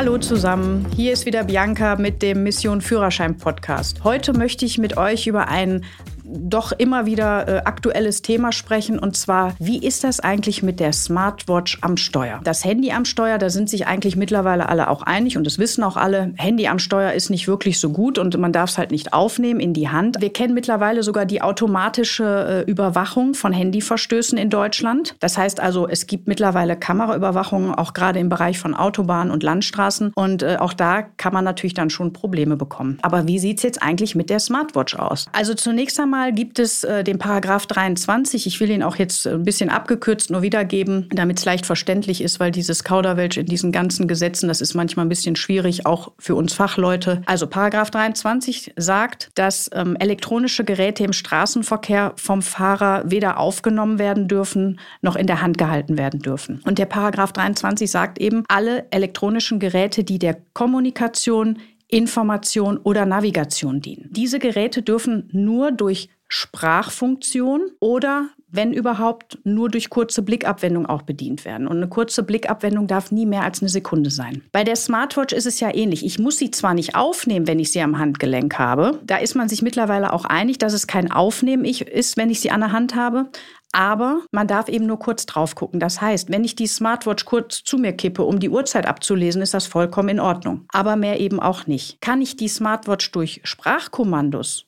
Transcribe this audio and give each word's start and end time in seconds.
Hallo 0.00 0.16
zusammen, 0.16 0.86
hier 0.96 1.12
ist 1.12 1.26
wieder 1.26 1.44
Bianca 1.44 1.96
mit 1.96 2.22
dem 2.22 2.42
Mission 2.42 2.80
Führerschein 2.80 3.36
Podcast. 3.36 4.02
Heute 4.02 4.32
möchte 4.32 4.64
ich 4.64 4.78
mit 4.78 4.96
euch 4.96 5.26
über 5.26 5.48
ein 5.48 5.84
doch 6.32 6.72
immer 6.72 7.06
wieder 7.06 7.48
äh, 7.48 7.62
aktuelles 7.64 8.22
Thema 8.22 8.52
sprechen. 8.52 8.98
Und 8.98 9.16
zwar, 9.16 9.54
wie 9.58 9.78
ist 9.78 10.04
das 10.04 10.20
eigentlich 10.20 10.62
mit 10.62 10.80
der 10.80 10.92
Smartwatch 10.92 11.78
am 11.82 11.96
Steuer? 11.96 12.40
Das 12.44 12.64
Handy 12.64 12.92
am 12.92 13.04
Steuer, 13.04 13.38
da 13.38 13.50
sind 13.50 13.68
sich 13.68 13.86
eigentlich 13.86 14.16
mittlerweile 14.16 14.68
alle 14.68 14.88
auch 14.88 15.02
einig 15.02 15.36
und 15.36 15.44
das 15.44 15.58
wissen 15.58 15.82
auch 15.84 15.96
alle. 15.96 16.32
Handy 16.36 16.68
am 16.68 16.78
Steuer 16.78 17.12
ist 17.12 17.30
nicht 17.30 17.48
wirklich 17.48 17.80
so 17.80 17.90
gut 17.90 18.18
und 18.18 18.36
man 18.38 18.52
darf 18.52 18.70
es 18.70 18.78
halt 18.78 18.90
nicht 18.90 19.12
aufnehmen 19.12 19.60
in 19.60 19.74
die 19.74 19.88
Hand. 19.88 20.20
Wir 20.20 20.32
kennen 20.32 20.54
mittlerweile 20.54 21.02
sogar 21.02 21.26
die 21.26 21.42
automatische 21.42 22.64
äh, 22.66 22.70
Überwachung 22.70 23.34
von 23.34 23.52
Handyverstößen 23.52 24.38
in 24.38 24.50
Deutschland. 24.50 25.16
Das 25.20 25.36
heißt 25.36 25.60
also, 25.60 25.88
es 25.88 26.06
gibt 26.06 26.28
mittlerweile 26.28 26.76
Kameraüberwachung, 26.76 27.74
auch 27.74 27.92
gerade 27.92 28.18
im 28.18 28.28
Bereich 28.28 28.58
von 28.58 28.74
Autobahnen 28.74 29.32
und 29.32 29.42
Landstraßen. 29.42 30.12
Und 30.14 30.42
äh, 30.42 30.56
auch 30.58 30.72
da 30.72 31.02
kann 31.02 31.32
man 31.32 31.44
natürlich 31.44 31.74
dann 31.74 31.90
schon 31.90 32.12
Probleme 32.12 32.56
bekommen. 32.56 32.98
Aber 33.02 33.26
wie 33.26 33.38
sieht 33.38 33.58
es 33.58 33.62
jetzt 33.62 33.82
eigentlich 33.82 34.14
mit 34.14 34.30
der 34.30 34.40
Smartwatch 34.40 34.94
aus? 34.94 35.26
Also 35.32 35.54
zunächst 35.54 35.98
einmal 35.98 36.19
einmal 36.20 36.32
gibt 36.34 36.58
es 36.58 36.84
äh, 36.84 37.02
den 37.02 37.18
Paragraph 37.18 37.66
23. 37.66 38.46
Ich 38.46 38.60
will 38.60 38.70
ihn 38.70 38.82
auch 38.82 38.96
jetzt 38.96 39.26
ein 39.26 39.44
bisschen 39.44 39.70
abgekürzt 39.70 40.30
nur 40.30 40.42
wiedergeben, 40.42 41.08
damit 41.10 41.38
es 41.38 41.44
leicht 41.44 41.64
verständlich 41.64 42.22
ist, 42.22 42.40
weil 42.40 42.50
dieses 42.50 42.84
Kauderwelsch 42.84 43.38
in 43.38 43.46
diesen 43.46 43.72
ganzen 43.72 44.06
Gesetzen, 44.06 44.48
das 44.48 44.60
ist 44.60 44.74
manchmal 44.74 45.06
ein 45.06 45.08
bisschen 45.08 45.36
schwierig, 45.36 45.86
auch 45.86 46.12
für 46.18 46.34
uns 46.34 46.52
Fachleute. 46.52 47.22
Also 47.24 47.46
Paragraph 47.46 47.90
23 47.90 48.74
sagt, 48.76 49.30
dass 49.34 49.70
ähm, 49.72 49.96
elektronische 49.96 50.64
Geräte 50.64 51.04
im 51.04 51.12
Straßenverkehr 51.12 52.12
vom 52.16 52.42
Fahrer 52.42 53.02
weder 53.06 53.38
aufgenommen 53.38 53.98
werden 53.98 54.28
dürfen, 54.28 54.78
noch 55.00 55.16
in 55.16 55.26
der 55.26 55.40
Hand 55.40 55.56
gehalten 55.56 55.96
werden 55.96 56.20
dürfen. 56.20 56.60
Und 56.66 56.78
der 56.78 56.86
Paragraph 56.86 57.32
23 57.32 57.90
sagt 57.90 58.18
eben, 58.20 58.44
alle 58.48 58.86
elektronischen 58.90 59.58
Geräte, 59.58 60.04
die 60.04 60.18
der 60.18 60.36
Kommunikation, 60.52 61.58
Information 61.90 62.78
oder 62.78 63.06
Navigation 63.06 63.80
dienen. 63.80 64.08
Diese 64.10 64.38
Geräte 64.38 64.82
dürfen 64.82 65.28
nur 65.32 65.72
durch 65.72 66.08
Sprachfunktion 66.28 67.72
oder 67.80 68.28
wenn 68.52 68.72
überhaupt, 68.72 69.38
nur 69.44 69.68
durch 69.68 69.90
kurze 69.90 70.22
Blickabwendung 70.22 70.86
auch 70.86 71.02
bedient 71.02 71.44
werden. 71.44 71.66
Und 71.66 71.76
eine 71.76 71.88
kurze 71.88 72.22
Blickabwendung 72.22 72.86
darf 72.86 73.12
nie 73.12 73.26
mehr 73.26 73.42
als 73.42 73.60
eine 73.60 73.68
Sekunde 73.68 74.10
sein. 74.10 74.42
Bei 74.52 74.64
der 74.64 74.76
Smartwatch 74.76 75.32
ist 75.32 75.46
es 75.46 75.60
ja 75.60 75.74
ähnlich. 75.74 76.04
Ich 76.04 76.18
muss 76.18 76.38
sie 76.38 76.50
zwar 76.50 76.74
nicht 76.74 76.94
aufnehmen, 76.94 77.46
wenn 77.46 77.58
ich 77.58 77.72
sie 77.72 77.80
am 77.80 77.98
Handgelenk 77.98 78.58
habe. 78.58 79.00
Da 79.04 79.16
ist 79.16 79.34
man 79.34 79.48
sich 79.48 79.62
mittlerweile 79.62 80.12
auch 80.12 80.24
einig, 80.24 80.58
dass 80.58 80.72
es 80.72 80.86
kein 80.86 81.10
Aufnehmen 81.10 81.64
ist, 81.64 82.16
wenn 82.16 82.30
ich 82.30 82.40
sie 82.40 82.50
an 82.50 82.60
der 82.60 82.72
Hand 82.72 82.96
habe. 82.96 83.30
Aber 83.72 84.22
man 84.32 84.46
darf 84.46 84.68
eben 84.68 84.86
nur 84.86 84.98
kurz 84.98 85.26
drauf 85.26 85.54
gucken. 85.54 85.80
Das 85.80 86.00
heißt, 86.00 86.30
wenn 86.30 86.44
ich 86.44 86.56
die 86.56 86.66
Smartwatch 86.66 87.24
kurz 87.24 87.62
zu 87.62 87.78
mir 87.78 87.92
kippe, 87.92 88.24
um 88.24 88.40
die 88.40 88.50
Uhrzeit 88.50 88.86
abzulesen, 88.86 89.42
ist 89.42 89.54
das 89.54 89.66
vollkommen 89.66 90.08
in 90.08 90.20
Ordnung. 90.20 90.66
Aber 90.72 90.96
mehr 90.96 91.20
eben 91.20 91.40
auch 91.40 91.66
nicht. 91.66 92.00
Kann 92.00 92.20
ich 92.20 92.36
die 92.36 92.48
Smartwatch 92.48 93.12
durch 93.12 93.40
Sprachkommandos 93.44 94.66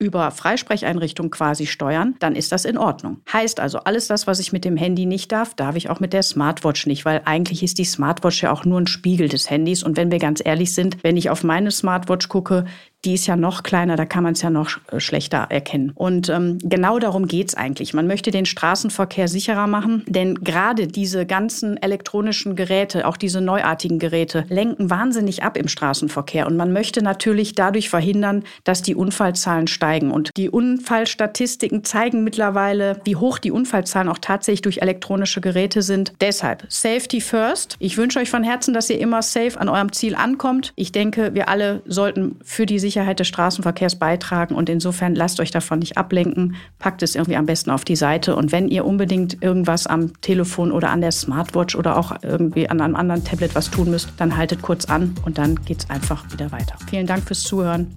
über 0.00 0.30
Freisprecheinrichtung 0.30 1.30
quasi 1.30 1.66
steuern, 1.66 2.16
dann 2.18 2.34
ist 2.34 2.52
das 2.52 2.64
in 2.64 2.78
Ordnung. 2.78 3.18
Heißt 3.30 3.60
also, 3.60 3.80
alles 3.80 4.08
das, 4.08 4.26
was 4.26 4.40
ich 4.40 4.50
mit 4.50 4.64
dem 4.64 4.76
Handy 4.78 5.04
nicht 5.04 5.30
darf, 5.30 5.54
darf 5.54 5.76
ich 5.76 5.90
auch 5.90 6.00
mit 6.00 6.14
der 6.14 6.22
Smartwatch 6.22 6.86
nicht, 6.86 7.04
weil 7.04 7.20
eigentlich 7.26 7.62
ist 7.62 7.78
die 7.78 7.84
Smartwatch 7.84 8.42
ja 8.42 8.50
auch 8.50 8.64
nur 8.64 8.80
ein 8.80 8.86
Spiegel 8.86 9.28
des 9.28 9.50
Handys. 9.50 9.82
Und 9.82 9.98
wenn 9.98 10.10
wir 10.10 10.18
ganz 10.18 10.40
ehrlich 10.42 10.74
sind, 10.74 11.04
wenn 11.04 11.18
ich 11.18 11.28
auf 11.28 11.44
meine 11.44 11.70
Smartwatch 11.70 12.28
gucke, 12.28 12.64
die 13.04 13.14
ist 13.14 13.26
ja 13.26 13.36
noch 13.36 13.62
kleiner, 13.62 13.96
da 13.96 14.04
kann 14.04 14.22
man 14.22 14.34
es 14.34 14.42
ja 14.42 14.50
noch 14.50 14.78
äh, 14.90 15.00
schlechter 15.00 15.46
erkennen. 15.48 15.92
Und 15.94 16.28
ähm, 16.28 16.58
genau 16.62 16.98
darum 16.98 17.26
geht's 17.26 17.54
eigentlich. 17.54 17.94
Man 17.94 18.06
möchte 18.06 18.30
den 18.30 18.44
Straßenverkehr 18.44 19.26
sicherer 19.26 19.66
machen, 19.66 20.04
denn 20.06 20.34
gerade 20.34 20.86
diese 20.86 21.24
ganzen 21.24 21.78
elektronischen 21.78 22.56
Geräte, 22.56 23.06
auch 23.06 23.16
diese 23.16 23.40
neuartigen 23.40 23.98
Geräte, 23.98 24.44
lenken 24.48 24.90
wahnsinnig 24.90 25.42
ab 25.42 25.56
im 25.56 25.68
Straßenverkehr. 25.68 26.46
Und 26.46 26.56
man 26.56 26.72
möchte 26.72 27.02
natürlich 27.02 27.54
dadurch 27.54 27.88
verhindern, 27.88 28.44
dass 28.64 28.82
die 28.82 28.94
Unfallzahlen 28.94 29.66
steigen. 29.66 30.10
Und 30.10 30.30
die 30.36 30.50
Unfallstatistiken 30.50 31.84
zeigen 31.84 32.22
mittlerweile, 32.22 33.00
wie 33.04 33.16
hoch 33.16 33.38
die 33.38 33.50
Unfallzahlen 33.50 34.10
auch 34.10 34.18
tatsächlich 34.18 34.62
durch 34.62 34.82
elektronische 34.82 35.40
Geräte 35.40 35.80
sind. 35.80 36.12
Deshalb 36.20 36.66
Safety 36.68 37.22
First. 37.22 37.76
Ich 37.78 37.96
wünsche 37.96 38.18
euch 38.18 38.28
von 38.28 38.44
Herzen, 38.44 38.74
dass 38.74 38.90
ihr 38.90 38.98
immer 38.98 39.22
safe 39.22 39.58
an 39.58 39.70
eurem 39.70 39.92
Ziel 39.92 40.14
ankommt. 40.14 40.72
Ich 40.76 40.92
denke, 40.92 41.34
wir 41.34 41.48
alle 41.48 41.80
sollten 41.86 42.36
für 42.44 42.66
die 42.66 42.78
Sicherheit 42.78 42.89
des 42.90 43.28
Straßenverkehrs 43.28 43.96
beitragen. 43.96 44.54
Und 44.54 44.68
insofern 44.68 45.14
lasst 45.14 45.40
euch 45.40 45.50
davon 45.50 45.78
nicht 45.78 45.96
ablenken. 45.96 46.56
Packt 46.78 47.02
es 47.02 47.14
irgendwie 47.14 47.36
am 47.36 47.46
besten 47.46 47.70
auf 47.70 47.84
die 47.84 47.96
Seite. 47.96 48.36
Und 48.36 48.52
wenn 48.52 48.68
ihr 48.68 48.84
unbedingt 48.84 49.42
irgendwas 49.42 49.86
am 49.86 50.20
Telefon 50.20 50.72
oder 50.72 50.90
an 50.90 51.00
der 51.00 51.12
Smartwatch 51.12 51.76
oder 51.76 51.96
auch 51.96 52.14
irgendwie 52.22 52.68
an 52.68 52.80
einem 52.80 52.96
anderen 52.96 53.24
Tablet 53.24 53.54
was 53.54 53.70
tun 53.70 53.90
müsst, 53.90 54.12
dann 54.16 54.36
haltet 54.36 54.62
kurz 54.62 54.86
an 54.86 55.14
und 55.24 55.38
dann 55.38 55.56
geht 55.64 55.80
es 55.80 55.90
einfach 55.90 56.24
wieder 56.32 56.50
weiter. 56.52 56.76
Vielen 56.88 57.06
Dank 57.06 57.24
fürs 57.24 57.42
Zuhören. 57.42 57.94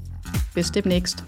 Bis 0.54 0.72
demnächst. 0.72 1.24